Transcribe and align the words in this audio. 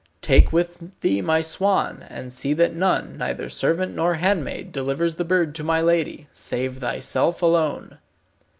Take 0.23 0.51
with 0.51 0.99
thee 1.01 1.21
my 1.21 1.41
swan, 1.41 2.03
and 2.09 2.33
see 2.33 2.53
that 2.53 2.73
none, 2.73 3.19
neither 3.19 3.49
servant 3.49 3.93
nor 3.93 4.15
handmaid, 4.15 4.71
delivers 4.71 5.13
the 5.13 5.23
bird 5.23 5.53
to 5.53 5.63
my 5.63 5.79
lady, 5.79 6.25
save 6.33 6.79
thyself 6.79 7.43
alone." 7.43 7.99